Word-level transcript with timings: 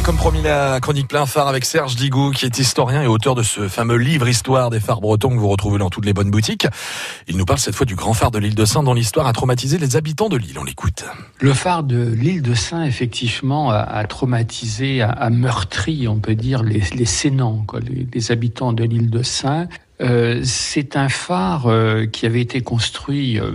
Comme 0.00 0.16
promis, 0.16 0.42
la 0.42 0.80
chronique 0.80 1.06
plein 1.06 1.26
phare 1.26 1.46
avec 1.46 1.64
Serge 1.64 1.94
Digou, 1.94 2.30
qui 2.32 2.46
est 2.46 2.58
historien 2.58 3.02
et 3.02 3.06
auteur 3.06 3.36
de 3.36 3.42
ce 3.42 3.68
fameux 3.68 3.98
livre 3.98 4.26
Histoire 4.26 4.70
des 4.70 4.80
phares 4.80 5.00
bretons 5.00 5.28
que 5.28 5.38
vous 5.38 5.48
retrouvez 5.48 5.78
dans 5.78 5.90
toutes 5.90 6.06
les 6.06 6.12
bonnes 6.12 6.30
boutiques. 6.30 6.66
Il 7.28 7.36
nous 7.36 7.44
parle 7.44 7.60
cette 7.60 7.74
fois 7.74 7.86
du 7.86 7.94
grand 7.94 8.12
phare 8.14 8.32
de 8.32 8.38
l'île 8.38 8.56
de 8.56 8.64
Saint, 8.64 8.82
dont 8.82 8.94
l'histoire 8.94 9.26
a 9.28 9.32
traumatisé 9.32 9.78
les 9.78 9.94
habitants 9.94 10.28
de 10.28 10.36
l'île. 10.36 10.58
On 10.58 10.64
l'écoute. 10.64 11.04
Le 11.40 11.52
phare 11.52 11.84
de 11.84 12.02
l'île 12.02 12.42
de 12.42 12.54
Saint, 12.54 12.84
effectivement, 12.84 13.70
a, 13.70 14.04
traumatisé, 14.06 15.02
a, 15.02 15.30
meurtri, 15.30 16.08
on 16.08 16.18
peut 16.18 16.34
dire, 16.34 16.64
les, 16.64 16.82
les 16.94 17.04
Sénans, 17.04 17.64
les, 18.12 18.32
habitants 18.32 18.72
de 18.72 18.84
l'île 18.84 19.10
de 19.10 19.22
Saint. 19.22 19.68
Euh, 20.00 20.40
c'est 20.42 20.96
un 20.96 21.08
phare 21.08 21.66
euh, 21.66 22.06
qui 22.06 22.26
avait 22.26 22.40
été 22.40 22.62
construit 22.62 23.38
euh, 23.38 23.52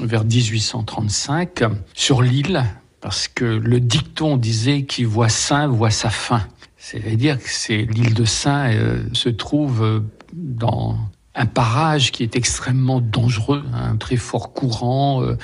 vers 0.00 0.24
1835 0.24 1.62
sur 1.94 2.22
l'île 2.22 2.64
parce 3.04 3.28
que 3.28 3.44
le 3.44 3.80
dicton 3.80 4.38
disait 4.38 4.84
qui 4.84 5.04
voit 5.04 5.28
Saint 5.28 5.68
voit 5.68 5.90
sa 5.90 6.08
fin. 6.08 6.48
C'est-à-dire 6.78 7.36
que 7.36 7.50
c'est 7.50 7.82
l'île 7.82 8.14
de 8.14 8.24
Saint 8.24 8.72
euh, 8.72 9.04
se 9.12 9.28
trouve 9.28 9.82
euh, 9.82 10.00
dans 10.32 10.96
un 11.34 11.46
parage 11.46 12.12
qui 12.12 12.22
est 12.22 12.36
extrêmement 12.36 13.00
dangereux, 13.00 13.64
un 13.74 13.96
très 13.96 14.16
fort 14.16 14.52
courant, 14.52 15.22
euh, 15.22 15.36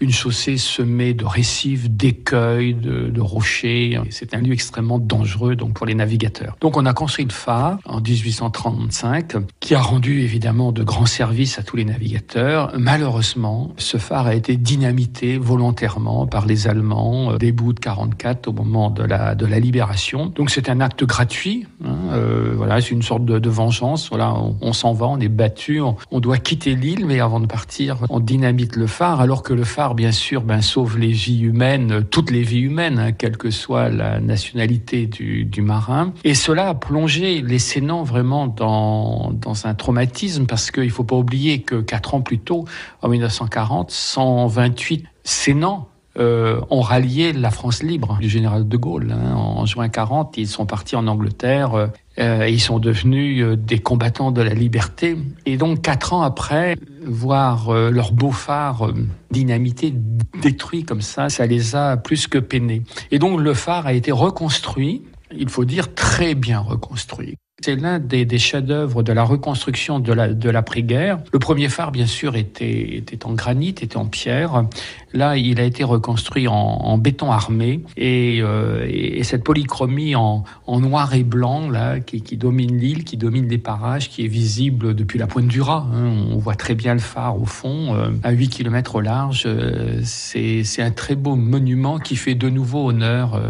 une 0.00 0.12
chaussée 0.12 0.56
semée 0.56 1.14
de 1.14 1.24
récifs, 1.24 1.90
d'écueils, 1.90 2.74
de, 2.74 3.20
rochers. 3.20 4.00
C'est 4.08 4.34
un 4.34 4.40
lieu 4.40 4.52
extrêmement 4.52 4.98
dangereux 4.98 5.56
donc 5.56 5.74
pour 5.74 5.84
les 5.84 5.94
navigateurs. 5.94 6.56
Donc 6.60 6.78
on 6.78 6.86
a 6.86 6.94
construit 6.94 7.26
le 7.26 7.32
phare 7.32 7.78
en 7.84 8.00
1835 8.00 9.36
qui 9.60 9.74
a 9.74 9.80
rendu 9.80 10.22
évidemment 10.22 10.72
de 10.72 10.82
grands 10.82 11.06
services 11.06 11.58
à 11.58 11.62
tous 11.62 11.76
les 11.76 11.84
navigateurs. 11.84 12.72
Malheureusement, 12.78 13.74
ce 13.76 13.98
phare 13.98 14.26
a 14.26 14.34
été 14.34 14.56
dynamité 14.56 15.36
volontairement 15.36 16.26
par 16.26 16.46
les 16.46 16.66
Allemands 16.66 17.32
euh, 17.32 17.38
début 17.38 17.74
de 17.74 17.80
44 17.80 18.48
au 18.48 18.52
moment 18.52 18.90
de 18.90 19.02
la, 19.02 19.34
de 19.34 19.44
la 19.44 19.58
libération. 19.58 20.26
Donc 20.26 20.50
c'est 20.50 20.70
un 20.70 20.80
acte 20.80 21.04
gratuit. 21.04 21.66
Hein, 21.84 21.96
euh, 22.12 22.54
voilà, 22.56 22.80
c'est 22.80 22.90
une 22.90 23.02
sorte 23.02 23.24
de, 23.24 23.50
vengeance. 23.50 24.08
Voilà, 24.08 24.34
on, 24.60 24.72
s'en 24.72 24.92
va, 24.92 25.06
on 25.06 25.18
est 25.18 25.28
battu, 25.30 25.80
on, 25.80 26.20
doit 26.20 26.38
quitter 26.38 26.74
l'île, 26.74 27.06
mais 27.06 27.20
avant 27.20 27.40
de 27.40 27.46
partir, 27.46 27.98
on 28.08 28.20
dynamite 28.20 28.76
le 28.76 28.86
phare, 28.86 29.20
alors 29.20 29.42
que 29.42 29.52
le 29.52 29.64
phare, 29.64 29.94
bien 29.94 30.12
sûr, 30.12 30.42
ben, 30.42 30.60
sauve 30.60 30.98
les 30.98 31.12
vies 31.12 31.40
humaines, 31.40 32.04
toutes 32.10 32.30
les 32.30 32.42
vies 32.42 32.60
humaines, 32.60 32.98
hein, 32.98 33.12
quelle 33.12 33.36
que 33.36 33.50
soit 33.50 33.88
la 33.88 34.20
nationalité 34.20 35.06
du, 35.06 35.48
marin. 35.62 36.12
Et 36.24 36.34
cela 36.34 36.70
a 36.70 36.74
plongé 36.74 37.42
les 37.42 37.58
Sénans 37.58 38.02
vraiment 38.02 38.46
dans, 38.46 39.32
dans 39.32 39.66
un 39.66 39.74
traumatisme, 39.74 40.46
parce 40.46 40.70
qu'il 40.70 40.84
ne 40.84 40.88
faut 40.88 41.04
pas 41.04 41.16
oublier 41.16 41.62
que 41.62 41.76
quatre 41.76 42.14
ans 42.14 42.22
plus 42.22 42.38
tôt, 42.38 42.64
en 43.02 43.08
1940, 43.08 43.90
128 43.90 45.04
Sénans 45.22 45.89
euh, 46.18 46.60
ont 46.70 46.80
rallié 46.80 47.32
la 47.32 47.52
France 47.52 47.84
libre 47.84 48.18
du 48.20 48.28
général 48.28 48.66
de 48.66 48.76
Gaulle. 48.76 49.12
Hein. 49.12 49.32
En 49.32 49.64
juin 49.64 49.88
40, 49.88 50.38
ils 50.38 50.48
sont 50.48 50.66
partis 50.66 50.96
en 50.96 51.06
Angleterre 51.06 51.74
euh, 51.74 51.86
euh, 52.18 52.42
et 52.42 52.52
ils 52.52 52.60
sont 52.60 52.80
devenus 52.80 53.46
des 53.56 53.78
combattants 53.78 54.32
de 54.32 54.42
la 54.42 54.52
liberté. 54.52 55.16
Et 55.46 55.56
donc, 55.56 55.82
quatre 55.82 56.12
ans 56.12 56.22
après, 56.22 56.76
voir 57.06 57.72
leur 57.72 58.10
beau 58.12 58.32
phare 58.32 58.92
dynamité, 59.30 59.94
détruit 60.42 60.82
comme 60.82 61.00
ça, 61.00 61.28
ça 61.28 61.46
les 61.46 61.76
a 61.76 61.96
plus 61.96 62.26
que 62.26 62.38
peinés. 62.38 62.82
Et 63.12 63.20
donc, 63.20 63.40
le 63.40 63.54
phare 63.54 63.86
a 63.86 63.92
été 63.92 64.10
reconstruit, 64.10 65.02
il 65.32 65.48
faut 65.48 65.64
dire 65.64 65.94
très 65.94 66.34
bien 66.34 66.58
reconstruit. 66.58 67.36
C'est 67.62 67.76
l'un 67.76 67.98
des, 67.98 68.38
chefs-d'œuvre 68.38 69.02
de 69.02 69.12
la 69.12 69.22
reconstruction 69.22 70.00
de, 70.00 70.12
la, 70.14 70.28
l'après-guerre. 70.28 71.18
Le 71.30 71.38
premier 71.38 71.68
phare, 71.68 71.92
bien 71.92 72.06
sûr, 72.06 72.36
était, 72.36 73.02
en 73.24 73.34
granit, 73.34 73.68
était 73.68 73.98
en 73.98 74.06
pierre. 74.06 74.64
Là, 75.12 75.36
il 75.36 75.60
a 75.60 75.64
été 75.64 75.84
reconstruit 75.84 76.48
en, 76.48 76.96
béton 76.96 77.30
armé 77.30 77.82
et, 77.96 78.40
euh, 78.42 78.86
et, 78.88 79.22
cette 79.24 79.44
polychromie 79.44 80.14
en, 80.14 80.44
noir 80.68 81.14
et 81.14 81.22
blanc 81.22 81.68
là, 81.68 82.00
qui, 82.00 82.36
domine 82.36 82.78
l'île, 82.78 83.04
qui 83.04 83.18
domine 83.18 83.48
les 83.48 83.58
parages, 83.58 84.08
qui 84.08 84.24
est 84.24 84.28
visible 84.28 84.94
depuis 84.94 85.18
la 85.18 85.26
pointe 85.26 85.46
du 85.46 85.60
Raz. 85.60 85.86
Hein. 85.92 86.28
On 86.32 86.38
voit 86.38 86.54
très 86.54 86.74
bien 86.74 86.94
le 86.94 87.00
phare 87.00 87.38
au 87.38 87.46
fond, 87.46 87.94
euh, 87.94 88.10
à 88.22 88.30
8 88.30 88.48
km 88.48 88.96
au 88.96 89.00
large. 89.00 89.44
Euh, 89.46 90.00
c'est, 90.02 90.64
c'est 90.64 90.82
un 90.82 90.92
très 90.92 91.14
beau 91.14 91.36
monument 91.36 91.98
qui 91.98 92.16
fait 92.16 92.34
de 92.34 92.48
nouveau 92.48 92.88
honneur 92.88 93.40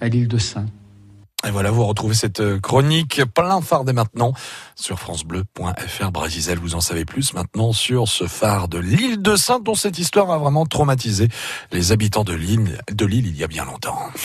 à 0.00 0.08
l'île 0.08 0.28
de 0.28 0.38
Saint. 0.38 0.66
Et 1.46 1.50
voilà, 1.50 1.70
vous 1.70 1.86
retrouvez 1.86 2.14
cette 2.14 2.40
euh, 2.40 2.58
chronique 2.58 3.22
plein 3.32 3.60
phare 3.60 3.84
dès 3.84 3.92
maintenant 3.92 4.32
sur 4.74 4.98
francebleu.fr. 4.98 6.10
Brasizel, 6.10 6.58
vous 6.58 6.74
en 6.74 6.80
savez 6.80 7.04
plus 7.04 7.32
maintenant 7.32 7.72
sur 7.72 8.08
ce 8.08 8.26
phare 8.26 8.66
de 8.66 8.78
l'île 8.78 9.22
de 9.22 9.36
Saint 9.36 9.60
dont 9.60 9.76
cette 9.76 10.00
histoire 10.00 10.32
a 10.32 10.38
vraiment 10.38 10.66
traumatisé 10.66 11.28
les 11.70 11.92
habitants 11.92 12.24
de 12.24 12.34
l'île, 12.34 12.80
de 12.92 13.06
l'île 13.06 13.28
il 13.28 13.36
y 13.36 13.44
a 13.44 13.46
bien 13.46 13.64
longtemps. 13.64 14.10